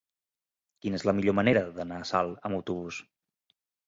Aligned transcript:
Quina 0.85 0.97
és 0.99 1.03
la 1.09 1.13
millor 1.17 1.35
manera 1.39 1.61
d'anar 1.75 1.99
a 2.05 2.07
Salt 2.13 2.47
amb 2.49 2.57
autobús? 2.61 2.99